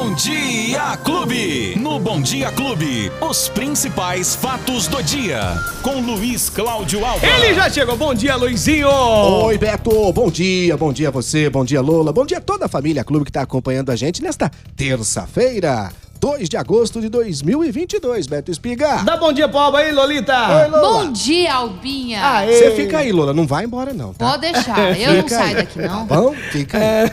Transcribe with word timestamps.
Bom 0.00 0.14
Dia 0.14 0.96
Clube. 1.04 1.78
No 1.78 2.00
Bom 2.00 2.22
Dia 2.22 2.50
Clube, 2.52 3.12
os 3.20 3.50
principais 3.50 4.34
fatos 4.34 4.88
do 4.88 5.02
dia. 5.02 5.42
Com 5.82 6.00
Luiz 6.00 6.48
Cláudio 6.48 7.04
Alves. 7.04 7.28
Ele 7.30 7.52
já 7.52 7.68
chegou. 7.68 7.98
Bom 7.98 8.14
dia, 8.14 8.34
Luizinho. 8.34 8.88
Oi, 8.88 9.58
Beto. 9.58 10.10
Bom 10.14 10.30
dia, 10.30 10.74
bom 10.74 10.90
dia 10.90 11.08
a 11.08 11.10
você, 11.10 11.50
bom 11.50 11.66
dia, 11.66 11.82
Lola. 11.82 12.14
Bom 12.14 12.24
dia 12.24 12.38
a 12.38 12.40
toda 12.40 12.64
a 12.64 12.68
família 12.68 13.04
Clube 13.04 13.26
que 13.26 13.30
está 13.30 13.42
acompanhando 13.42 13.90
a 13.90 13.96
gente 13.96 14.22
nesta 14.22 14.50
terça-feira. 14.74 15.92
2 16.20 16.50
de 16.50 16.56
agosto 16.58 17.00
de 17.00 17.08
2022, 17.08 18.26
Beto 18.26 18.50
Espiga. 18.50 19.02
Dá 19.04 19.16
bom 19.16 19.32
dia 19.32 19.48
pro 19.48 19.58
Alba 19.58 19.78
aí, 19.78 19.90
Lolita. 19.90 20.34
Oi, 20.34 20.68
Lola. 20.68 21.04
Bom 21.04 21.12
dia, 21.12 21.54
Albinha. 21.54 22.20
Aê. 22.22 22.52
Você 22.52 22.70
fica 22.72 22.98
aí, 22.98 23.10
Lola, 23.10 23.32
não 23.32 23.46
vai 23.46 23.64
embora 23.64 23.94
não, 23.94 24.12
tá? 24.12 24.32
Pode 24.32 24.52
deixar, 24.52 25.00
eu 25.00 25.14
não 25.22 25.26
saio 25.26 25.56
daqui 25.56 25.78
não. 25.78 26.06
Tá 26.06 26.20
bom? 26.20 26.34
Fica 26.52 26.76
aí. 26.76 27.10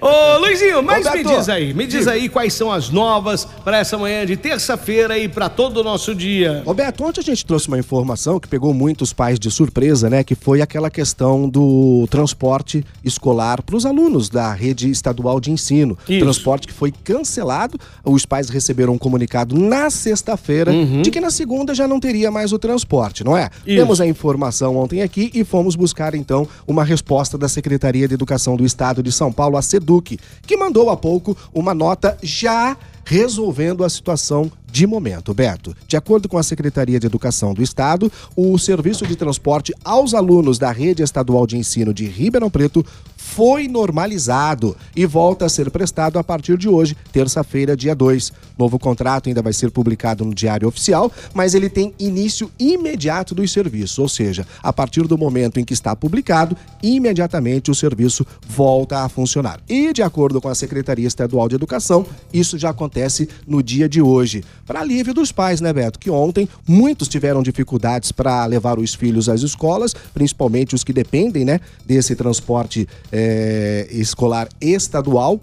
Ô, 0.00 0.38
Luizinho, 0.38 0.84
mas 0.84 1.04
Ô, 1.04 1.10
me 1.10 1.24
Beto. 1.24 1.36
diz 1.36 1.48
aí, 1.48 1.74
me 1.74 1.84
diz 1.84 2.06
aí 2.06 2.28
quais 2.28 2.54
são 2.54 2.70
as 2.70 2.90
novas 2.90 3.44
para 3.64 3.78
essa 3.78 3.98
manhã 3.98 4.24
de 4.24 4.36
terça-feira 4.36 5.18
e 5.18 5.28
para 5.28 5.48
todo 5.48 5.78
o 5.78 5.82
nosso 5.82 6.14
dia. 6.14 6.62
Roberto, 6.64 7.02
ontem 7.02 7.20
a 7.20 7.24
gente 7.24 7.44
trouxe 7.44 7.66
uma 7.66 7.78
informação 7.80 8.38
que 8.38 8.46
pegou 8.46 8.72
muitos 8.72 9.12
pais 9.12 9.40
de 9.40 9.50
surpresa, 9.50 10.08
né? 10.08 10.22
Que 10.22 10.36
foi 10.36 10.62
aquela 10.62 10.90
questão 10.90 11.48
do 11.48 12.06
transporte 12.08 12.84
escolar 13.02 13.62
para 13.62 13.74
os 13.74 13.84
alunos 13.84 14.28
da 14.28 14.52
rede 14.52 14.88
estadual 14.88 15.40
de 15.40 15.50
ensino. 15.50 15.98
Isso. 16.08 16.20
Transporte 16.20 16.68
que 16.68 16.72
foi 16.72 16.92
cancelado. 16.92 17.76
Os 18.04 18.27
pais 18.28 18.48
receberam 18.48 18.92
um 18.92 18.98
comunicado 18.98 19.58
na 19.58 19.90
sexta-feira 19.90 20.70
de 21.02 21.10
que 21.10 21.20
na 21.20 21.30
segunda 21.30 21.74
já 21.74 21.88
não 21.88 21.98
teria 21.98 22.30
mais 22.30 22.52
o 22.52 22.58
transporte, 22.58 23.24
não 23.24 23.36
é? 23.36 23.44
Uhum. 23.44 23.48
Isso. 23.66 23.76
Temos 23.76 24.00
a 24.00 24.06
informação 24.06 24.76
ontem 24.76 25.02
aqui 25.02 25.30
e 25.34 25.42
fomos 25.42 25.74
buscar 25.74 26.14
então 26.14 26.46
uma 26.66 26.84
resposta 26.84 27.38
da 27.38 27.48
Secretaria 27.48 28.06
de 28.06 28.14
Educação 28.14 28.56
do 28.56 28.64
Estado 28.64 29.02
de 29.02 29.10
São 29.10 29.32
Paulo, 29.32 29.56
a 29.56 29.62
SEDUC, 29.62 30.18
que 30.46 30.56
mandou 30.56 30.90
há 30.90 30.96
pouco 30.96 31.36
uma 31.52 31.74
nota 31.74 32.16
já 32.22 32.76
resolvendo 33.04 33.82
a 33.82 33.88
situação 33.88 34.52
de 34.70 34.86
momento, 34.86 35.34
Beto. 35.34 35.74
De 35.86 35.96
acordo 35.96 36.28
com 36.28 36.38
a 36.38 36.42
Secretaria 36.42 37.00
de 37.00 37.06
Educação 37.06 37.54
do 37.54 37.62
Estado, 37.62 38.10
o 38.36 38.58
serviço 38.58 39.06
de 39.06 39.16
transporte 39.16 39.74
aos 39.84 40.14
alunos 40.14 40.58
da 40.58 40.70
rede 40.70 41.02
estadual 41.02 41.46
de 41.46 41.56
ensino 41.56 41.92
de 41.94 42.06
Ribeirão 42.06 42.50
Preto 42.50 42.84
foi 43.16 43.68
normalizado 43.68 44.76
e 44.94 45.04
volta 45.04 45.46
a 45.46 45.48
ser 45.48 45.70
prestado 45.70 46.18
a 46.18 46.24
partir 46.24 46.56
de 46.56 46.68
hoje, 46.68 46.96
terça-feira, 47.12 47.76
dia 47.76 47.94
2. 47.94 48.32
Novo 48.56 48.78
contrato 48.78 49.28
ainda 49.28 49.42
vai 49.42 49.52
ser 49.52 49.70
publicado 49.70 50.24
no 50.24 50.34
Diário 50.34 50.68
Oficial, 50.68 51.12
mas 51.34 51.54
ele 51.54 51.68
tem 51.68 51.94
início 51.98 52.50
imediato 52.58 53.34
dos 53.34 53.52
serviços, 53.52 53.98
ou 53.98 54.08
seja, 54.08 54.46
a 54.62 54.72
partir 54.72 55.06
do 55.06 55.18
momento 55.18 55.60
em 55.60 55.64
que 55.64 55.72
está 55.72 55.94
publicado, 55.94 56.56
imediatamente 56.82 57.70
o 57.70 57.74
serviço 57.74 58.26
volta 58.48 59.04
a 59.04 59.08
funcionar. 59.08 59.60
E, 59.68 59.92
de 59.92 60.02
acordo 60.02 60.40
com 60.40 60.48
a 60.48 60.54
Secretaria 60.54 61.06
Estadual 61.06 61.48
de 61.48 61.54
Educação, 61.54 62.06
isso 62.32 62.58
já 62.58 62.70
acontece 62.70 63.28
no 63.46 63.62
dia 63.62 63.88
de 63.88 64.00
hoje. 64.00 64.42
Para 64.68 64.80
alívio 64.80 65.14
dos 65.14 65.32
pais, 65.32 65.62
né, 65.62 65.72
Beto? 65.72 65.98
Que 65.98 66.10
ontem 66.10 66.46
muitos 66.68 67.08
tiveram 67.08 67.42
dificuldades 67.42 68.12
para 68.12 68.44
levar 68.44 68.78
os 68.78 68.94
filhos 68.94 69.26
às 69.26 69.40
escolas, 69.40 69.94
principalmente 70.12 70.74
os 70.74 70.84
que 70.84 70.92
dependem, 70.92 71.42
né, 71.42 71.58
desse 71.86 72.14
transporte 72.14 72.86
eh, 73.10 73.88
escolar 73.90 74.46
estadual. 74.60 75.40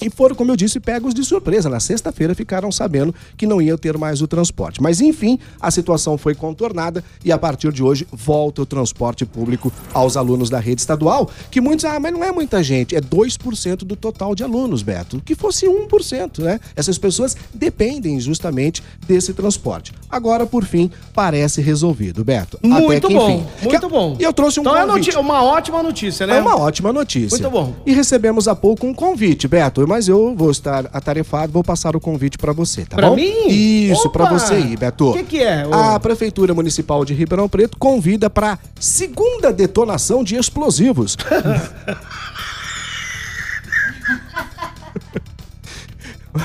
E 0.00 0.08
foram, 0.10 0.34
como 0.34 0.50
eu 0.50 0.56
disse, 0.56 0.80
pegos 0.80 1.12
de 1.14 1.22
surpresa. 1.24 1.68
Na 1.68 1.80
sexta-feira 1.80 2.34
ficaram 2.34 2.70
sabendo 2.72 3.14
que 3.36 3.46
não 3.46 3.60
ia 3.60 3.76
ter 3.76 3.96
mais 3.98 4.20
o 4.22 4.26
transporte. 4.26 4.82
Mas 4.82 5.00
enfim, 5.00 5.38
a 5.60 5.70
situação 5.70 6.16
foi 6.16 6.34
contornada 6.34 7.04
e 7.24 7.30
a 7.32 7.38
partir 7.38 7.72
de 7.72 7.82
hoje 7.82 8.06
volta 8.12 8.62
o 8.62 8.66
transporte 8.66 9.26
público 9.26 9.72
aos 9.92 10.16
alunos 10.16 10.48
da 10.50 10.58
rede 10.58 10.80
estadual. 10.80 11.28
Que 11.50 11.60
muitos, 11.60 11.84
ah, 11.84 11.98
mas 12.00 12.12
não 12.12 12.24
é 12.24 12.32
muita 12.32 12.62
gente, 12.62 12.96
é 12.96 13.00
2% 13.00 13.78
do 13.84 13.96
total 13.96 14.34
de 14.34 14.42
alunos, 14.42 14.82
Beto. 14.82 15.20
Que 15.24 15.34
fosse 15.34 15.66
1%, 15.66 16.38
né? 16.42 16.60
Essas 16.74 16.98
pessoas 16.98 17.36
dependem 17.52 18.18
justamente 18.20 18.82
desse 19.06 19.32
transporte. 19.34 19.92
Agora, 20.08 20.46
por 20.46 20.64
fim, 20.64 20.90
parece 21.14 21.60
resolvido, 21.60 22.24
Beto. 22.24 22.58
Muito 22.62 23.08
que, 23.08 23.14
bom, 23.14 23.30
enfim. 23.30 23.46
muito 23.62 23.80
Que- 23.80 23.88
bom. 23.88 24.16
E 24.18 24.22
eu 24.22 24.32
trouxe 24.32 24.60
um 24.60 24.62
então 24.62 24.76
é 24.76 24.86
convite. 24.86 25.06
noti- 25.14 25.18
uma 25.18 25.42
ótima 25.42 25.82
notícia, 25.82 26.26
né? 26.26 26.38
É 26.38 26.40
uma 26.40 26.56
ótima 26.58 26.92
notícia. 26.92 27.36
Muito 27.38 27.50
bom. 27.50 27.74
E 27.84 27.92
recebemos 27.92 28.48
há 28.48 28.54
pouco 28.54 28.86
um 28.86 28.94
convite, 28.94 29.46
Beto, 29.48 29.80
mas 29.90 30.08
eu 30.08 30.34
vou 30.36 30.50
estar 30.50 30.86
atarefado, 30.92 31.52
vou 31.52 31.62
passar 31.64 31.94
o 31.96 32.00
convite 32.00 32.38
pra 32.38 32.52
você, 32.52 32.84
tá 32.84 32.96
Pra 32.96 33.08
bom? 33.10 33.16
mim? 33.16 33.48
Isso, 33.48 34.06
Opa! 34.08 34.10
pra 34.20 34.30
você 34.38 34.54
aí, 34.54 34.76
Beto. 34.76 35.10
O 35.10 35.12
que 35.12 35.22
que 35.24 35.42
é, 35.42 35.66
ô? 35.66 35.74
A 35.74 35.98
Prefeitura 36.00 36.54
Municipal 36.54 37.04
de 37.04 37.12
Ribeirão 37.12 37.48
Preto 37.48 37.76
convida 37.76 38.30
pra 38.30 38.58
segunda 38.78 39.52
detonação 39.52 40.22
de 40.24 40.36
explosivos. 40.36 41.16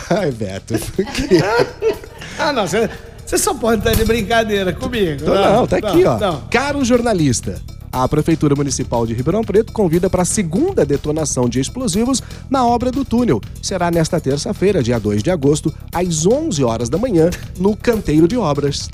Ai, 0.10 0.32
Beto. 0.32 0.74
por 0.96 1.06
quê? 1.06 1.40
Ah, 2.38 2.52
não, 2.52 2.68
você 2.68 3.38
só 3.38 3.54
pode 3.54 3.80
estar 3.80 3.94
de 3.94 4.04
brincadeira 4.04 4.74
comigo. 4.74 5.22
Então, 5.22 5.34
não, 5.36 5.66
tá 5.66 5.78
aqui, 5.78 6.04
ó. 6.04 6.18
Não. 6.20 6.42
Caro 6.52 6.84
jornalista, 6.84 7.62
a 8.04 8.10
Prefeitura 8.10 8.54
Municipal 8.56 9.08
de 9.08 9.14
Ribeirão 9.14 9.42
Preto 9.42 9.72
convida 9.72 10.10
para 10.10 10.24
a 10.24 10.26
segunda 10.26 10.86
detonação 10.86 11.48
de 11.48 11.62
explosivos 11.62 12.22
na 12.50 12.66
obra 12.68 12.92
do 12.92 13.06
túnel. 13.06 13.40
Será 13.62 13.90
nesta 13.90 14.20
terça-feira, 14.20 14.84
dia 14.84 15.00
2 15.00 15.24
de 15.24 15.32
agosto, 15.32 15.74
às 15.94 16.26
11 16.26 16.62
horas 16.62 16.90
da 16.90 16.98
manhã, 16.98 17.30
no 17.58 17.74
Canteiro 17.74 18.28
de 18.28 18.36
Obras. 18.36 18.90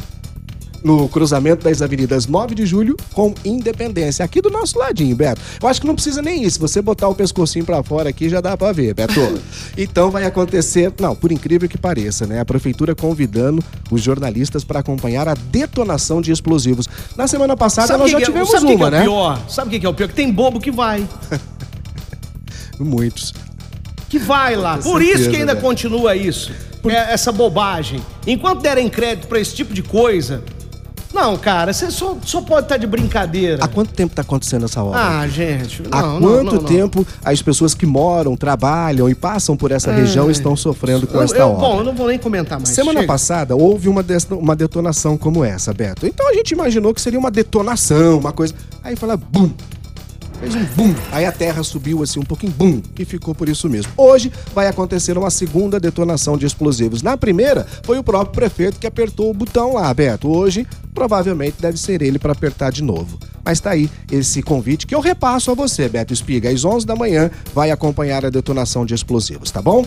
No 0.84 1.08
cruzamento 1.08 1.64
das 1.64 1.81
avenidas 1.81 2.25
9 2.25 2.56
de 2.56 2.66
julho 2.66 2.97
com 3.14 3.36
Independência, 3.46 4.25
aqui 4.25 4.42
do 4.42 4.50
nosso 4.50 4.80
ladinho, 4.80 5.16
Beto. 5.16 5.40
Eu 5.62 5.68
acho 5.68 5.80
que 5.80 5.86
não 5.86 5.94
precisa 5.94 6.22
nem 6.24 6.44
isso. 6.44 6.56
Se 6.56 6.59
você 6.59 6.81
botar 6.81 7.08
o 7.08 7.14
pescocinho 7.14 7.64
pra 7.64 7.84
fora 7.84 8.09
aqui, 8.09 8.28
já 8.28 8.42
dá 8.42 8.58
pra 8.58 8.72
ver, 8.72 8.94
Beto. 8.96 9.20
então 9.78 10.09
vai 10.09 10.25
acontecer, 10.25 10.91
não, 11.00 11.16
por 11.16 11.31
incrível 11.31 11.70
que 11.70 11.78
pareça, 11.78 12.25
né? 12.25 12.40
A 12.40 12.46
prefeitura 12.46 12.96
convidando 12.96 13.64
os 13.91 14.02
jornalistas 14.02 14.64
para 14.64 14.80
acompanhar 14.80 15.28
a 15.28 15.36
detonação 15.36 16.20
de 16.20 16.31
explosivos. 16.31 16.88
Na 17.16 17.28
semana 17.28 17.56
passada 17.56 17.96
nós 17.97 18.06
que 18.06 18.12
já 18.14 18.18
que 18.18 18.24
é- 18.24 18.25
tivemos 18.25 18.50
sabe 18.50 18.66
o 18.66 18.68
que 18.70 18.75
uma, 18.75 18.90
que 18.90 18.96
é 18.96 19.00
né? 19.00 19.03
o 19.03 19.12
pior? 19.12 19.50
Sabe 19.50 19.68
o 19.75 19.80
que 19.80 19.86
é 19.86 19.90
o 19.90 19.94
pior? 19.94 20.08
Que 20.08 20.16
tem 20.16 20.31
bobo 20.31 20.59
que 20.59 20.72
vai. 20.72 21.08
Muitos. 22.80 23.34
Que 24.09 24.18
vai 24.18 24.56
lá. 24.56 24.78
Por 24.78 25.00
certeza, 25.00 25.22
isso 25.22 25.30
que 25.30 25.38
ainda 25.38 25.53
né? 25.53 25.62
continua 25.62 26.16
isso. 26.16 26.52
É, 26.86 27.14
essa 27.14 27.31
bobagem. 27.31 28.03
Enquanto 28.25 28.62
derem 28.62 28.90
crédito 28.90 29.28
pra 29.28 29.40
esse 29.40 29.53
tipo 29.53 29.74
de 29.74 29.84
coisa. 29.84 30.44
Não, 31.22 31.38
cara, 31.38 31.72
você 31.72 31.92
só, 31.92 32.18
só 32.26 32.42
pode 32.42 32.66
estar 32.66 32.78
de 32.78 32.88
brincadeira. 32.88 33.64
Há 33.64 33.68
quanto 33.68 33.94
tempo 33.94 34.16
tá 34.16 34.24
acontecendo 34.24 34.66
essa 34.66 34.84
obra? 34.84 35.00
Ah, 35.20 35.28
gente. 35.28 35.84
Há 35.92 36.02
não, 36.02 36.20
não, 36.20 36.22
quanto 36.30 36.46
não, 36.46 36.54
não. 36.54 36.64
tempo 36.64 37.06
as 37.24 37.42
pessoas 37.44 37.76
que 37.76 37.86
moram, 37.86 38.36
trabalham 38.36 39.08
e 39.08 39.14
passam 39.14 39.56
por 39.56 39.72
essa 39.72 39.92
região 39.92 40.32
estão 40.32 40.56
sofrendo 40.56 41.06
com 41.06 41.18
Eu- 41.18 41.24
esta 41.24 41.38
eu- 41.38 41.50
obra? 41.50 41.59
Bom, 41.59 41.78
eu 41.80 41.84
não 41.84 41.94
vou 41.94 42.08
nem 42.08 42.18
comentar 42.18 42.59
mais. 42.59 42.70
Semana 42.70 43.02
chega. 43.02 43.08
passada 43.14 43.56
houve 43.56 43.88
uma, 43.88 44.02
des- 44.02 44.28
uma 44.32 44.56
detonação 44.56 45.16
como 45.18 45.44
essa, 45.46 45.72
Beto. 45.74 46.08
Então 46.08 46.28
a 46.28 46.34
gente 46.34 46.52
imaginou 46.52 46.92
que 46.94 47.00
seria 47.02 47.20
uma 47.20 47.30
detonação, 47.30 48.18
uma 48.18 48.32
coisa. 48.32 48.56
Aí 48.84 48.96
fala, 48.96 49.16
bum! 49.16 49.50
Fez 50.41 50.56
um 50.56 50.66
bum. 50.75 50.96
Aí 51.12 51.24
a 51.24 51.31
terra 51.31 51.62
subiu 51.62 52.02
assim 52.02 52.19
um 52.19 52.24
pouquinho, 52.24 52.52
bum, 52.52 52.81
e 52.97 53.06
ficou 53.06 53.35
por 53.35 53.47
isso 53.47 53.69
mesmo. 53.69 53.91
Hoje 53.96 54.31
vai 54.56 54.68
acontecer 54.68 55.16
uma 55.16 55.29
segunda 55.29 55.79
detonação 55.79 56.35
de 56.35 56.47
explosivos. 56.47 57.03
Na 57.03 57.16
primeira, 57.16 57.68
foi 57.84 58.00
o 58.00 58.03
próprio 58.03 58.34
prefeito 58.34 58.79
que 58.79 58.88
apertou 58.88 59.29
o 59.29 59.35
botão 59.35 59.75
lá, 59.75 59.94
Beto. 59.94 60.28
Hoje, 60.28 60.66
provavelmente 60.96 61.57
deve 61.62 61.78
ser 61.78 62.02
ele 62.02 62.18
para 62.18 62.31
apertar 62.31 62.72
de 62.72 62.81
novo. 62.81 63.19
Mas 63.46 63.59
tá 63.59 63.69
aí 63.69 63.88
esse 64.12 64.41
convite 64.41 64.88
que 64.88 64.96
eu 64.96 65.00
repasso 65.00 65.52
a 65.52 65.53
você, 65.53 65.88
Beto 65.88 66.12
Espiga. 66.12 66.50
Às 66.50 66.66
11 66.66 66.88
da 66.88 66.96
manhã 66.96 67.29
vai 67.53 67.69
acompanhar 67.69 68.25
a 68.25 68.31
detonação 68.31 68.84
de 68.84 68.96
explosivos, 68.96 69.52
tá 69.52 69.62
bom? 69.62 69.85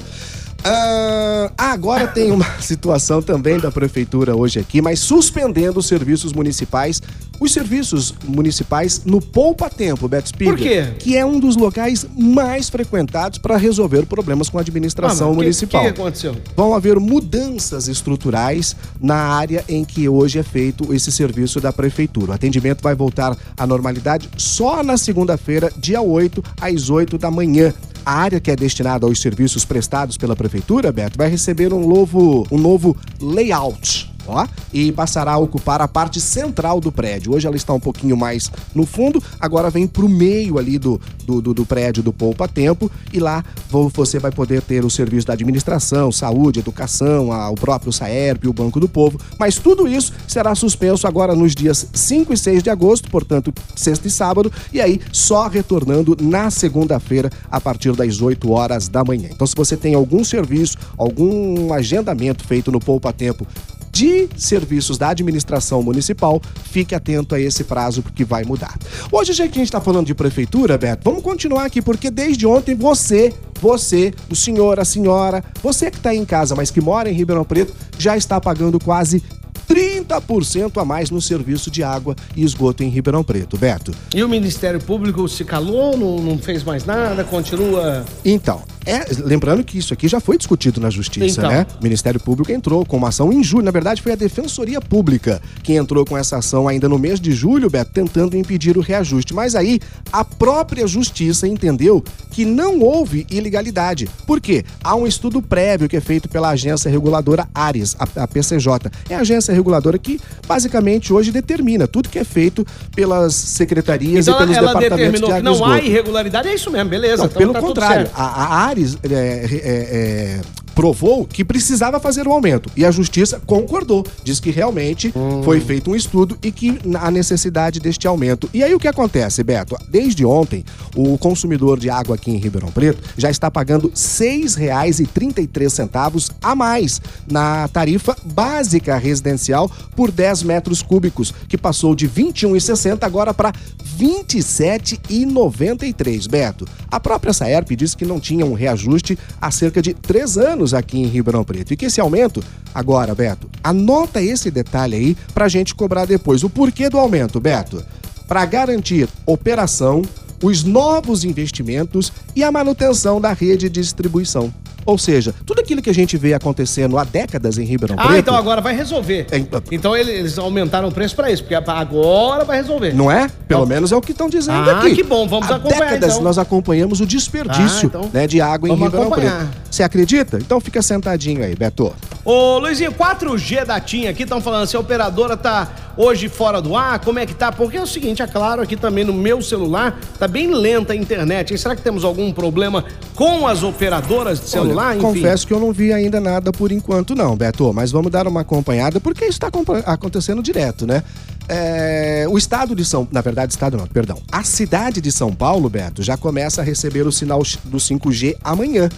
Ah, 0.67 1.51
agora 1.59 2.07
tem 2.07 2.33
uma 2.33 2.47
situação 2.61 3.21
também 3.21 3.59
da 3.59 3.71
prefeitura 3.71 4.35
hoje 4.35 4.59
aqui, 4.59 4.81
mas 4.81 4.99
suspendendo 4.99 5.79
os 5.79 5.87
serviços 5.87 6.33
municipais, 6.33 7.03
os 7.39 7.53
serviços 7.53 8.15
municipais 8.25 9.03
no 9.05 9.21
poupa 9.21 9.69
tempo, 9.69 10.09
Beto 10.09 10.29
Spiga, 10.31 10.53
Por 10.53 10.59
quê? 10.59 10.87
que 10.99 11.17
é 11.17 11.27
um 11.27 11.39
dos 11.39 11.55
locais 11.57 12.07
mais 12.17 12.71
frequentados 12.71 13.39
para 13.39 13.59
resolver 13.59 14.07
problemas 14.07 14.49
com 14.49 14.57
a 14.57 14.61
Ah, 14.61 14.63
administração 14.63 15.31
que- 15.33 15.37
municipal. 15.37 15.83
O 15.83 15.85
que, 15.93 16.01
aconteceu? 16.01 16.35
Vão 16.57 16.75
haver 16.75 16.99
mudanças 16.99 17.87
estruturais 17.87 18.75
na 18.99 19.17
área 19.17 19.63
em 19.69 19.85
que 19.85 20.09
hoje 20.09 20.39
é 20.39 20.43
feito 20.43 20.95
esse 20.95 21.13
serviço 21.13 21.61
da 21.61 21.73
prefeitura. 21.73 22.33
O 22.33 22.35
atendimento 22.35 22.81
vai 22.83 22.95
voltar 22.95 23.37
à 23.57 23.67
normalidade 23.67 24.31
só 24.39 24.83
na 24.83 24.97
segunda-feira, 24.97 25.71
dia 25.77 26.01
8, 26.01 26.43
às 26.59 26.89
8 26.89 27.19
da 27.19 27.31
manhã. 27.31 27.75
A 28.05 28.13
área 28.13 28.39
que 28.39 28.51
é 28.51 28.57
destinada 28.57 29.07
aos 29.07 29.21
serviços 29.21 29.65
prestados 29.65 30.19
pela 30.19 30.37
prefeitura, 30.37 30.93
Beto, 30.93 31.17
vai 31.17 31.29
receber 31.29 31.73
um 31.73 31.89
novo, 31.89 32.47
um 32.51 32.59
novo 32.59 32.95
layout. 33.19 34.14
Ó, 34.27 34.47
e 34.73 34.93
passará 34.93 35.33
a 35.33 35.39
ocupar 35.39 35.81
a 35.81 35.89
parte 35.89 36.21
central 36.21 36.81
do 36.81 36.91
prédio. 36.91 37.35
Hoje 37.35 37.47
ela 37.47 37.57
está 37.57 37.73
um 37.73 37.81
pouquinho 37.81 38.17
mais 38.17 38.51
no 38.75 38.87
fundo, 38.87 39.23
agora 39.41 39.71
vem 39.71 39.87
para 39.87 40.05
o 40.05 40.09
meio 40.09 40.59
ali 40.59 40.79
do, 40.79 41.01
do, 41.25 41.41
do, 41.41 41.55
do 41.55 41.67
prédio 41.67 42.03
do 42.03 42.13
Poupa 42.13 42.49
Tempo 42.49 42.91
e 43.13 43.19
lá 43.19 43.45
você 43.71 44.19
vai 44.19 44.31
poder 44.31 44.63
ter 44.63 44.85
o 44.85 44.91
serviço 44.91 45.27
da 45.27 45.33
administração, 45.33 46.13
saúde, 46.13 46.61
educação, 46.61 47.33
a, 47.33 47.51
o 47.51 47.55
próprio 47.55 47.93
Saerp, 47.93 48.45
o 48.47 48.53
Banco 48.53 48.79
do 48.79 48.89
Povo, 48.89 49.21
mas 49.39 49.59
tudo 49.59 49.89
isso 49.89 50.13
será 50.29 50.55
suspenso 50.55 51.07
agora 51.07 51.35
nos 51.35 51.55
dias 51.55 51.87
5 51.93 52.33
e 52.33 52.37
6 52.37 52.63
de 52.63 52.71
agosto, 52.71 53.11
portanto, 53.11 53.53
sexta 53.75 54.09
e 54.09 54.11
sábado, 54.11 54.53
e 54.73 54.81
aí 54.81 55.01
só 55.13 55.49
retornando 55.49 56.17
na 56.21 56.51
segunda-feira 56.51 57.31
a 57.51 57.61
partir 57.61 57.93
das 57.95 58.21
8 58.21 58.51
horas 58.51 58.89
da 58.89 59.05
manhã. 59.05 59.29
Então, 59.33 59.47
se 59.47 59.55
você 59.55 59.77
tem 59.77 59.95
algum 59.95 60.25
serviço, 60.25 60.77
algum 60.97 61.73
agendamento 61.73 62.45
feito 62.45 62.71
no 62.71 62.81
Poupa 62.81 63.13
Tempo 63.13 63.47
de 63.95 64.29
serviços 64.37 64.99
da 64.99 65.11
administração 65.11 65.81
municipal, 65.81 66.43
fique 66.65 66.97
atento 66.97 67.33
a 67.33 67.41
esse 67.41 67.63
prazo 67.63 68.03
porque 68.03 68.25
vai 68.25 68.43
mudar. 68.43 68.77
Hoje, 69.11 69.33
já 69.33 69.45
que 69.45 69.53
a 69.53 69.59
gente 69.59 69.69
está 69.69 69.81
falando 69.81 70.07
de 70.07 70.15
prefeitura, 70.15 70.77
Beto, 70.77 71.03
vamos 71.05 71.23
continuar 71.23 71.65
aqui 71.65 71.81
porque 71.81 72.11
desde 72.11 72.45
ontem 72.45 72.75
você, 72.75 73.33
você, 73.61 74.13
o 74.29 74.35
senhor, 74.35 74.81
a 74.81 74.85
senhora, 74.85 75.45
você 75.63 75.93
que 75.93 75.99
está 75.99 76.13
em 76.13 76.25
casa, 76.25 76.57
mas 76.57 76.73
que 76.73 76.81
mora 76.81 77.09
em 77.09 77.15
Ribeirão 77.15 77.45
Preto, 77.45 77.73
já 77.97 78.17
está 78.17 78.41
pagando 78.41 78.81
quase 78.81 79.23
30% 79.69 80.81
a 80.81 80.85
mais 80.85 81.11
no 81.11 81.21
serviço 81.21 81.71
de 81.71 81.85
água 81.85 82.17
e 82.37 82.45
esgoto 82.45 82.83
em 82.83 82.89
Ribeirão 82.89 83.23
Preto. 83.23 83.57
Beto. 83.57 83.93
E 84.13 84.25
o 84.25 84.29
Ministério 84.29 84.81
Público 84.81 85.29
se 85.29 85.45
calou, 85.45 85.97
não, 85.97 86.19
não 86.19 86.37
fez 86.37 86.65
mais 86.65 86.85
nada, 86.85 87.23
continua. 87.23 88.05
Então, 88.25 88.63
é, 88.87 89.07
lembrando 89.19 89.63
que 89.65 89.79
isso 89.79 89.93
aqui 89.95 90.09
já 90.09 90.21
foi 90.21 90.37
discutido 90.37 90.81
na 90.81 90.91
justiça, 90.91 91.41
Então. 91.41 91.51
né? 91.51 91.67
O 91.81 91.83
Ministério 91.83 92.21
Público 92.21 92.53
entrou 92.53 92.85
com 92.85 92.97
uma 92.97 93.09
ação 93.09 93.33
em 93.33 93.43
julho. 93.43 93.65
Na 93.65 93.71
verdade, 93.71 94.03
foi 94.03 94.13
a 94.13 94.17
Defensoria 94.17 94.81
Pública 94.81 95.41
que 95.63 95.73
entrou 95.73 96.05
com 96.05 96.17
essa 96.17 96.37
ação 96.39 96.69
ainda 96.69 96.89
no 96.89 96.99
mês 96.99 97.21
de 97.21 97.33
julho, 97.33 97.71
Beto, 97.71 97.91
tentando 97.93 98.37
impedir 98.37 98.77
o 98.77 98.81
reajuste. 98.81 99.33
Mas 99.35 99.55
aí, 99.55 99.81
a 100.13 100.25
própria 100.25 100.87
justiça 100.87 101.47
entendeu 101.49 102.03
que 102.31 102.45
não 102.45 102.81
houve 102.81 103.27
ilegalidade. 103.31 104.09
Por 104.27 104.41
quê? 104.41 104.65
Há 104.83 104.95
um 104.95 105.07
estudo 105.07 105.41
prévio 105.41 105.89
que 105.89 105.97
é 105.97 106.01
feito 106.01 106.29
pela 106.29 106.51
agência 106.51 106.91
reguladora 106.91 107.49
Ares, 107.55 107.97
a, 107.99 108.23
a 108.23 108.29
PCJ. 108.29 108.91
É 109.09 109.15
a 109.15 109.21
agência 109.21 109.55
reguladora 109.55 109.99
que, 109.99 110.21
basicamente, 110.47 111.13
hoje 111.13 111.31
determina 111.31 111.87
tudo 111.87 112.09
que 112.09 112.19
é 112.19 112.25
feito 112.25 112.67
pelas 112.95 113.35
secretarias 113.35 114.27
Então 114.27 114.37
e 114.37 114.39
pelos 114.43 114.57
ela 114.57 114.75
departamentos 114.75 115.21
determinou 115.21 115.31
de 115.31 115.37
que 115.37 115.43
não 115.43 115.65
há 115.65 115.81
irregularidade, 115.81 116.49
é 116.49 116.55
isso 116.55 116.71
mesmo, 116.71 116.91
beleza. 116.91 117.23
Não, 117.23 117.27
então 117.27 117.39
pelo 117.39 117.53
tá 117.53 117.61
contrário, 117.61 118.11
a, 118.15 118.45
a 118.45 118.74
Ares 118.75 118.99
é, 119.05 119.47
é, 119.55 120.41
é, 120.41 120.41
provou 120.75 121.27
que 121.27 121.45
precisava 121.45 122.01
fazer 122.01 122.27
o 122.27 122.33
aumento 122.33 122.71
e 122.77 122.85
a 122.85 122.91
justiça 122.91 123.41
concordou, 123.47 124.05
diz 124.23 124.41
que 124.41 124.51
realmente 124.51 125.13
Hum. 125.15 125.43
foi 125.43 125.61
feito 125.61 125.91
um 125.91 125.97
estudo 125.97 126.37
e 126.43 126.51
que 126.51 126.79
há 127.01 127.11
necessidade 127.11 127.81
deste 127.81 128.07
aumento. 128.07 128.49
E 128.53 128.63
aí 128.63 128.75
o 128.75 128.79
que 128.79 128.89
acontece, 128.89 129.43
Beto? 129.43 129.77
Desde 129.89 130.25
ontem, 130.25 130.65
o 130.97 131.17
consumidor 131.19 131.79
de 131.79 131.91
água 131.91 132.17
aqui 132.17 132.31
em 132.31 132.39
Ribeirão 132.39 132.71
Preto 132.71 133.03
já 133.17 133.31
está 133.31 133.51
pagando 133.51 133.89
R$ 133.89 133.95
6,33 133.95 136.31
a 136.43 136.55
mais 136.55 137.01
na 137.31 137.69
tarifa 137.69 138.17
básica 138.25 138.97
residencial 138.97 139.71
por 139.95 140.11
10 140.11 140.43
metros 140.43 140.83
cúbicos, 140.83 141.33
que 141.49 141.57
passou 141.59 141.95
de 141.95 142.07
R$ 142.07 142.25
21,60 142.25 143.05
agora 143.05 143.33
para 143.33 143.51
R$ 143.51 143.55
27,93, 143.99 146.29
Beto. 146.29 146.67
A 146.91 146.99
própria 146.99 147.33
Saerp 147.33 147.71
disse 147.73 147.97
que 147.97 148.05
não 148.05 148.19
tinha 148.21 148.45
um 148.47 148.55
reajuste 148.55 149.19
há 149.41 149.51
cerca 149.51 149.83
de 149.83 149.95
três 149.95 150.37
anos 150.37 150.64
aqui 150.73 150.99
em 150.99 151.07
Ribeirão 151.07 151.45
Preto 151.45 151.73
e 151.73 151.77
que 151.77 151.87
esse 151.87 152.01
aumento, 152.01 152.43
agora, 152.75 153.15
Beto, 153.15 153.51
anota 153.63 154.23
esse 154.23 154.51
detalhe 154.51 154.97
aí 154.97 155.17
pra 155.35 155.49
gente 155.49 155.75
cobrar 155.75 156.07
depois. 156.07 156.43
O 156.45 156.49
porquê 156.49 156.89
do 156.89 156.99
aumento, 156.99 157.41
Beto? 157.41 157.85
Para 158.27 158.47
garantir 158.47 159.09
operação, 159.27 160.03
os 160.45 160.63
novos 160.65 161.25
investimentos 161.25 162.13
e 162.37 162.45
a 162.45 162.53
manutenção 162.53 163.21
da 163.21 163.33
rede 163.33 163.69
de 163.69 163.81
distribuição. 163.81 164.53
Ou 164.87 164.99
seja, 164.99 165.35
tudo 165.47 165.61
aquilo 165.63 165.81
que 165.81 165.89
a 165.89 165.95
gente 165.95 166.15
vê 166.19 166.35
acontecendo 166.35 166.99
há 166.99 167.05
décadas 167.05 167.57
em 167.57 167.65
Ribeirão 167.65 167.97
Ah, 167.99 168.09
Preto. 168.09 168.19
então 168.19 168.35
agora 168.37 168.61
vai 168.61 168.77
resolver. 168.77 169.27
É, 169.31 169.43
Então 169.73 169.97
ele- 169.97 170.11
eles 170.13 170.37
aumentaram 170.39 170.89
o 170.89 170.93
preço 170.93 171.17
pra 171.17 171.31
isso, 171.33 171.43
porque 171.43 171.55
agora 171.55 172.45
vai 172.45 172.59
resolver. 172.59 172.93
Não 172.95 173.11
é? 173.11 173.29
Pelo 173.49 173.61
Então- 173.63 173.67
menos 173.67 173.93
é 173.93 173.97
o 173.97 174.03
que 174.03 174.13
estão 174.13 174.29
dizendo 174.29 174.69
Ah, 174.69 174.81
aqui. 174.81 174.95
que 174.97 175.03
bom, 175.03 175.27
vamos 175.27 175.51
Há 175.51 175.57
acompanhar, 175.57 175.85
décadas 175.87 176.13
então. 176.13 176.23
nós 176.25 176.37
acompanhamos 176.37 177.01
o 177.01 177.07
desperdício 177.07 177.91
Ah, 177.95 177.99
então 177.99 178.11
né, 178.13 178.27
de 178.27 178.43
água 178.43 178.69
em 178.69 178.73
Ribeirão 178.75 179.03
acompanhar. 179.07 179.39
Preto. 179.49 179.53
Você 179.71 179.83
acredita? 179.83 180.37
Então 180.37 180.61
fica 180.61 180.83
sentadinho 180.83 181.43
aí, 181.43 181.55
Beto. 181.57 181.91
Ô, 182.25 182.59
Luizinho, 182.59 182.91
4G 182.91 183.67
da 183.67 183.79
TIM 183.79 184.07
aqui 184.07 184.23
estão 184.23 184.41
falando 184.41 184.67
se 184.67 184.75
a 184.75 184.81
operadora 184.81 185.37
tá 185.37 185.71
hoje 185.95 186.27
fora 186.27 186.61
do 186.63 186.75
ar, 186.75 186.99
como 187.01 187.19
é 187.19 187.27
que 187.27 187.35
tá? 187.35 187.53
Porque 187.53 187.77
é 187.77 187.83
o 187.83 187.87
seguinte, 187.87 188.23
é 188.23 188.27
claro, 188.27 188.63
aqui 188.63 188.77
também 188.77 189.05
no 189.05 189.13
meu 189.13 189.43
celular 189.43 190.01
tá 190.19 190.27
bem 190.27 190.49
lenta 190.49 190.95
a 190.95 190.97
internet. 190.97 191.53
E 191.53 191.59
será 191.59 191.77
que 191.77 191.83
temos 191.83 192.03
algum 192.03 192.33
problema 192.33 192.83
com 193.15 193.47
as 193.47 193.63
operadoras 193.63 194.41
de 194.41 194.49
celular? 194.49 194.93
Olha, 194.93 195.01
confesso 195.01 195.47
que 195.47 195.53
eu 195.53 195.61
não 195.61 195.71
vi 195.71 195.93
ainda 195.93 196.19
nada 196.19 196.51
por 196.51 196.73
enquanto 196.73 197.15
não, 197.15 197.37
Beto, 197.37 197.75
mas 197.75 197.93
vamos 197.93 198.11
dar 198.11 198.27
uma 198.27 198.41
acompanhada 198.41 198.99
porque 199.01 199.27
isso 199.27 199.39
está 199.39 199.51
acontecendo 199.85 200.43
direto, 200.43 200.87
né? 200.87 201.03
É, 201.47 202.25
o 202.27 202.39
estado 202.39 202.75
de 202.75 202.87
São... 202.87 203.07
Na 203.13 203.21
verdade, 203.21 203.53
estado 203.53 203.77
não, 203.77 203.87
perdão. 203.87 204.17
A 204.33 204.43
cidade 204.43 204.99
de 205.03 205.13
São 205.13 205.31
Paulo, 205.35 205.69
Beto, 205.69 206.03
já 206.03 206.17
começa 206.17 206.63
a 206.63 206.65
receber 206.65 207.07
o 207.07 207.13
sinal 207.13 207.43
do 207.65 207.77
5G 207.77 208.39
amanhã, 208.43 208.89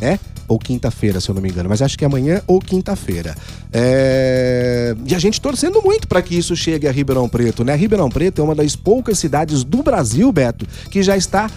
né? 0.00 0.18
Ou 0.48 0.58
quinta-feira, 0.58 1.20
se 1.20 1.28
eu 1.28 1.34
não 1.34 1.42
me 1.42 1.48
engano, 1.48 1.68
mas 1.68 1.80
acho 1.82 1.96
que 1.96 2.04
é 2.04 2.06
amanhã 2.06 2.42
ou 2.46 2.60
quinta-feira. 2.60 3.34
É, 3.72 4.94
E 5.06 5.14
a 5.14 5.18
gente 5.18 5.40
torcendo 5.40 5.80
muito 5.82 6.06
para 6.06 6.20
que 6.22 6.36
isso 6.36 6.54
chegue 6.54 6.86
a 6.86 6.92
Ribeirão 6.92 7.28
Preto, 7.28 7.64
né? 7.64 7.74
Ribeirão 7.74 8.10
Preto 8.10 8.40
é 8.40 8.44
uma 8.44 8.54
das 8.54 8.76
poucas 8.76 9.18
cidades 9.18 9.64
do 9.64 9.82
Brasil, 9.82 10.30
Beto, 10.32 10.66
que 10.90 11.02
já 11.02 11.16
está 11.16 11.50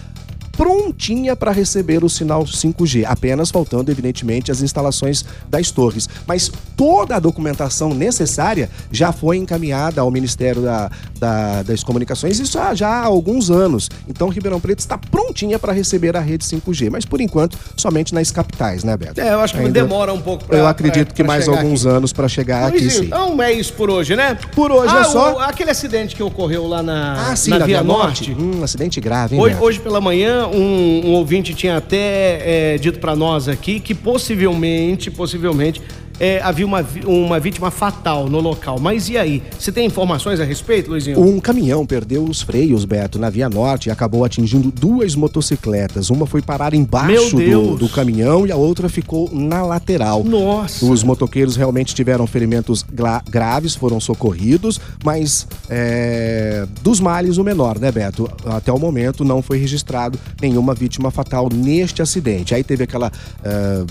prontinha 0.58 1.36
para 1.36 1.52
receber 1.52 2.04
o 2.04 2.10
sinal 2.10 2.44
5G, 2.44 3.06
apenas 3.06 3.52
faltando, 3.52 3.92
evidentemente, 3.92 4.52
as 4.52 4.62
instalações 4.62 5.24
das 5.50 5.72
torres. 5.72 6.08
Mas 6.28 6.52
toda 6.76 7.16
a 7.16 7.20
documentação 7.20 7.94
necessária 7.94 8.70
já 8.92 9.12
foi 9.12 9.38
encaminhada 9.38 10.02
ao 10.02 10.10
Ministério 10.12 10.62
da, 10.62 10.90
da- 11.20 11.64
das 11.64 11.84
Comunicações, 11.84 12.40
isso 12.40 12.58
há 12.60 12.74
já 12.74 12.88
há 12.90 13.04
alguns 13.06 13.50
anos. 13.50 13.90
Então, 14.08 14.30
Ribeirão 14.30 14.60
Preto 14.60 14.80
está 14.80 14.98
prontinha 14.98 15.60
para 15.60 15.72
receber 15.74 16.16
a 16.16 16.20
rede 16.20 16.44
5G, 16.46 16.90
mas 16.90 17.06
por 17.06 17.22
enquanto, 17.22 17.58
somente 17.76 18.14
nas 18.14 18.32
capitais, 18.32 18.84
né, 18.84 18.96
Beto? 18.98 19.20
É, 19.22 19.34
eu 19.34 19.40
acho 19.40 19.54
que 19.54 19.60
Ainda- 19.60 19.82
demora 19.82 20.14
um 20.14 20.22
pouco 20.22 20.46
Eu 20.54 20.68
acredito 20.68 21.08
pra- 21.08 21.16
que 21.16 21.24
pra 21.24 21.28
mais 21.34 21.48
alguns 21.48 21.86
aqui. 21.86 21.96
anos 21.96 22.14
para 22.14 22.28
chegar 22.28 22.68
aqui, 22.68 22.80
Luizinho, 22.80 23.02
sim. 23.04 23.08
Então 23.08 23.42
é 23.42 23.52
isso 23.52 23.74
por 23.74 23.90
hoje, 23.90 24.16
né? 24.16 24.38
Por 24.56 24.72
hoje 24.72 24.94
ah, 24.96 25.02
é 25.02 25.04
só. 25.06 25.36
o- 25.36 25.40
aquele 25.40 25.72
acidente 25.72 26.16
que 26.16 26.24
ocorreu 26.24 26.68
lá 26.68 26.82
na, 26.82 27.32
Ah, 27.32 27.36
sim, 27.36 27.50
na 27.52 27.60
na 27.60 27.66
Via 27.66 27.82
Via 27.82 27.84
Norte. 27.84 28.30
Norte. 28.32 28.44
Hum, 28.60 28.64
acidente 28.64 29.00
grave, 29.02 29.36
hein, 29.36 29.42
Hoje, 29.42 29.56
hoje 29.60 29.80
pela 29.80 30.00
manhã, 30.02 30.45
um, 30.48 31.08
um 31.08 31.14
ouvinte 31.14 31.54
tinha 31.54 31.78
até 31.78 32.74
é, 32.74 32.78
dito 32.78 33.00
pra 33.00 33.16
nós 33.16 33.48
aqui 33.48 33.80
que 33.80 33.94
possivelmente, 33.94 35.10
possivelmente, 35.12 35.82
é, 36.20 36.42
havia 36.42 36.66
uma, 36.66 36.86
uma 37.06 37.40
vítima 37.40 37.72
fatal 37.72 38.30
no 38.30 38.40
local. 38.40 38.80
Mas 38.80 39.10
e 39.10 39.18
aí? 39.18 39.44
Você 39.58 39.72
tem 39.72 39.86
informações 39.86 40.40
a 40.40 40.44
respeito, 40.44 40.90
Luizinho? 40.90 41.20
Um 41.20 41.40
caminhão 41.40 41.86
perdeu 41.86 42.24
os 42.24 42.42
freios, 42.42 42.86
Beto, 42.86 43.20
na 43.20 43.30
Via 43.30 43.50
Norte 43.50 43.90
e 43.90 43.92
acabou 43.92 44.24
atingindo 44.24 44.72
duas 44.72 45.16
motocicletas. 45.16 46.10
Uma 46.10 46.26
foi 46.26 46.42
parar 46.42 46.74
embaixo 46.74 47.36
do, 47.36 47.76
do 47.78 47.90
caminhão 47.90 48.46
e 48.46 48.52
a 48.52 48.56
outra 48.56 48.90
ficou 48.90 49.30
na 49.32 49.64
lateral. 49.64 50.24
Nossa! 50.24 50.86
Os 50.86 51.04
motoqueiros 51.04 51.56
realmente 51.56 51.94
tiveram 51.94 52.26
ferimentos 52.28 52.84
gra- 52.84 53.24
graves, 53.30 53.76
foram 53.76 54.00
socorridos, 54.00 54.80
mas 55.04 55.48
é, 55.70 56.66
dos 56.82 57.00
males 57.00 57.38
o 57.38 57.44
menor, 57.44 57.80
né, 57.80 57.92
Beto? 57.92 58.30
Até 58.46 58.72
o 58.72 58.80
momento 58.80 59.24
não 59.24 59.42
foi 59.42 59.58
registrado 59.58 60.20
nenhuma 60.42 60.74
vítima 60.74 61.12
fatal 61.12 61.50
neste 61.54 62.02
acidente. 62.02 62.54
Aí 62.56 62.64
teve 62.64 62.84
aquele 62.84 63.06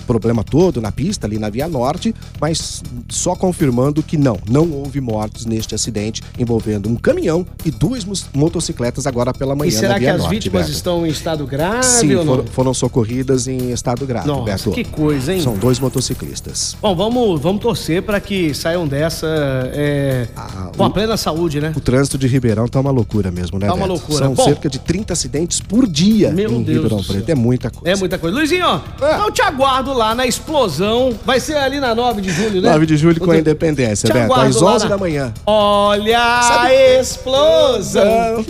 problema 0.06 0.42
todo 0.42 0.80
na 0.80 0.90
pista, 0.92 1.26
ali 1.26 1.38
na 1.38 1.50
Via 1.50 1.68
Norte, 1.68 2.13
mas 2.40 2.82
só 3.08 3.34
confirmando 3.34 4.02
que 4.02 4.16
não, 4.16 4.38
não 4.48 4.70
houve 4.72 5.00
mortes 5.00 5.46
neste 5.46 5.74
acidente 5.74 6.22
envolvendo 6.38 6.88
um 6.88 6.96
caminhão 6.96 7.46
e 7.64 7.70
duas 7.70 8.04
motocicletas 8.34 9.06
agora 9.06 9.32
pela 9.32 9.54
manhã 9.54 9.68
E 9.68 9.72
será 9.72 9.98
que 9.98 10.06
as 10.06 10.18
Norte, 10.18 10.30
vítimas 10.34 10.62
Beto. 10.66 10.76
estão 10.76 11.06
em 11.06 11.10
estado 11.10 11.46
grave 11.46 11.82
Sim, 11.84 12.14
ou 12.14 12.24
não? 12.24 12.34
foram, 12.36 12.46
foram 12.48 12.74
socorridas 12.74 13.46
em 13.48 13.70
estado 13.72 14.06
grave, 14.06 14.26
Nossa, 14.26 14.44
Beto. 14.44 14.70
que 14.72 14.84
coisa, 14.84 15.32
hein? 15.32 15.40
São 15.40 15.54
dois 15.56 15.78
motociclistas. 15.78 16.76
Bom, 16.80 16.94
vamos, 16.94 17.40
vamos 17.40 17.62
torcer 17.62 18.02
pra 18.02 18.20
que 18.20 18.54
saiam 18.54 18.86
dessa 18.86 19.26
é, 19.72 20.28
Ah, 20.36 20.70
com 20.76 20.84
a 20.84 20.90
plena 20.90 21.16
saúde, 21.16 21.60
né? 21.60 21.72
O 21.76 21.80
trânsito 21.80 22.18
de 22.18 22.26
Ribeirão 22.26 22.66
tá 22.68 22.80
uma 22.80 22.90
loucura 22.90 23.30
mesmo, 23.30 23.58
né, 23.58 23.66
Tá 23.66 23.74
uma 23.74 23.86
Beto? 23.86 23.92
loucura. 23.92 24.18
São 24.24 24.34
Bom, 24.34 24.44
cerca 24.44 24.68
de 24.68 24.78
30 24.78 25.12
acidentes 25.12 25.60
por 25.60 25.86
dia 25.86 26.30
Meu 26.30 26.50
em 26.50 26.62
Deus 26.62 26.82
Ribeirão. 26.84 27.02
Preto. 27.04 27.28
É 27.30 27.34
muita 27.34 27.70
coisa. 27.70 27.96
É 27.96 27.98
muita 27.98 28.18
coisa. 28.18 28.36
Luizinho, 28.36 28.64
ó, 28.66 28.80
É. 29.04 29.20
eu 29.26 29.30
te 29.30 29.42
aguardo 29.42 29.92
lá 29.92 30.14
na 30.14 30.26
explosão. 30.26 31.14
Vai 31.24 31.40
ser 31.40 31.56
ali 31.56 31.80
na 31.80 31.94
9 32.04 32.20
de 32.20 32.30
julho, 32.30 32.60
né? 32.60 32.70
9 32.70 32.86
de 32.86 32.96
julho 32.96 33.20
com 33.20 33.30
a 33.30 33.34
Te 33.34 33.40
independência, 33.40 34.12
Beto. 34.12 34.32
Às 34.34 34.60
lá 34.60 34.72
11 34.74 34.84
na- 34.84 34.90
da 34.90 34.98
manhã. 34.98 35.32
Olha 35.46 36.18
Sabe- 36.42 36.68
a 36.74 37.00
explosão. 37.00 38.44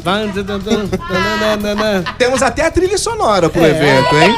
Temos 2.18 2.42
até 2.42 2.66
a 2.66 2.70
trilha 2.70 2.98
sonora 2.98 3.48
pro 3.48 3.64
É. 3.64 3.70
evento, 3.70 4.14
hein? 4.16 4.34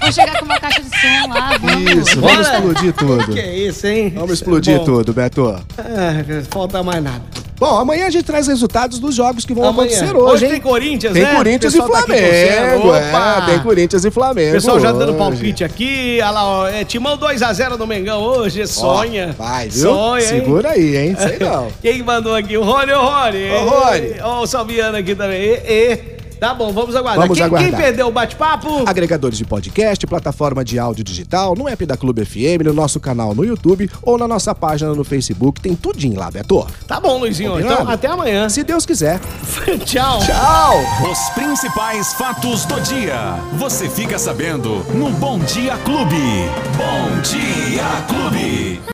Vou 0.00 0.12
chegar 0.12 0.38
com 0.38 0.44
uma 0.44 0.58
caixa 0.60 0.82
de 0.82 0.88
som 0.90 1.28
lá, 1.32 1.56
vamos. 1.58 1.92
Isso, 1.92 2.20
vamos 2.20 2.36
Bora. 2.36 2.42
explodir 2.56 2.92
tudo. 2.92 3.32
Que 3.32 3.40
isso, 3.40 3.86
hein? 3.86 4.12
Vamos 4.14 4.32
explodir 4.32 4.78
Bom, 4.78 4.84
tudo, 4.84 5.12
Beto. 5.14 5.56
é, 5.78 6.42
falta 6.50 6.82
mais 6.82 7.02
nada. 7.02 7.22
Bom, 7.64 7.78
amanhã 7.78 8.06
a 8.06 8.10
gente 8.10 8.24
traz 8.24 8.46
resultados 8.46 8.98
dos 8.98 9.14
jogos 9.14 9.46
que 9.46 9.54
vão 9.54 9.64
Amanhã. 9.64 9.88
acontecer 9.96 10.14
hoje, 10.14 10.44
hein? 10.44 10.50
tem 10.50 10.60
Corinthians, 10.60 11.12
Tem 11.14 11.22
né? 11.22 11.34
Corinthians 11.34 11.72
O 11.72 11.76
e 11.76 11.80
tá 11.80 11.86
Flamengo. 11.86 12.88
Opa! 12.88 13.44
é, 13.48 13.50
tem 13.50 13.58
Corinthians 13.60 14.04
e 14.04 14.10
Flamengo. 14.10 14.50
O 14.50 14.52
pessoal 14.52 14.80
já 14.80 14.92
dando 14.92 15.08
hoje. 15.10 15.18
palpite 15.18 15.64
aqui. 15.64 16.18
Olha 16.20 16.30
lá, 16.30 16.44
ó, 16.46 16.68
é, 16.68 16.84
Timão 16.84 17.16
2x0 17.16 17.78
no 17.78 17.86
Mengão 17.86 18.20
hoje. 18.22 18.66
Sonha. 18.66 19.34
Vai, 19.38 19.70
viu? 19.70 19.82
Sonha, 19.82 20.22
hein? 20.22 20.28
Segura 20.28 20.70
aí, 20.72 20.96
hein? 20.96 21.16
Sei 21.18 21.38
não. 21.46 21.68
Quem 21.80 22.02
mandou 22.02 22.34
aqui? 22.34 22.54
O 22.58 22.62
Rony, 22.62 22.92
o 22.92 23.00
Rony. 23.00 23.50
Ô, 23.50 23.68
Rony. 23.70 24.14
Ó, 24.22 24.42
o 24.42 24.46
Salviano 24.46 24.98
aqui 24.98 25.14
também. 25.14 25.40
E, 25.42 25.62
e. 25.66 26.13
Tá 26.38 26.54
bom, 26.54 26.72
vamos 26.72 26.94
aguardar. 26.96 27.22
Vamos 27.22 27.36
quem, 27.36 27.46
aguardar. 27.46 27.70
quem 27.70 27.78
perdeu 27.78 28.08
o 28.08 28.12
bate-papo? 28.12 28.88
Agregadores 28.88 29.38
de 29.38 29.44
podcast, 29.44 30.06
plataforma 30.06 30.64
de 30.64 30.78
áudio 30.78 31.04
digital, 31.04 31.54
no 31.54 31.68
app 31.68 31.86
da 31.86 31.96
Clube 31.96 32.24
FM, 32.24 32.64
no 32.64 32.72
nosso 32.72 33.00
canal 33.00 33.34
no 33.34 33.44
YouTube 33.44 33.90
ou 34.02 34.18
na 34.18 34.28
nossa 34.28 34.54
página 34.54 34.94
no 34.94 35.04
Facebook. 35.04 35.60
Tem 35.60 35.74
tudinho 35.74 36.18
lá, 36.18 36.30
Beto. 36.30 36.66
Tá 36.86 37.00
bom, 37.00 37.18
Luizinho. 37.18 37.52
Combinado? 37.52 37.74
Então, 37.74 37.92
até 37.92 38.08
amanhã. 38.08 38.48
Se 38.48 38.62
Deus 38.62 38.86
quiser. 38.86 39.20
Tchau. 39.84 40.20
Tchau! 40.20 41.10
Os 41.10 41.30
principais 41.30 42.12
fatos 42.14 42.64
do 42.64 42.80
dia. 42.80 43.38
Você 43.54 43.88
fica 43.88 44.18
sabendo 44.18 44.84
no 44.94 45.10
Bom 45.10 45.38
Dia 45.40 45.76
Clube. 45.78 46.48
Bom 46.76 47.20
Dia 47.22 47.84
Clube. 48.08 48.84